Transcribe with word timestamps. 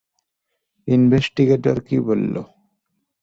Investigator 0.87 1.77
কী 1.87 1.97
বলল? 2.07 2.35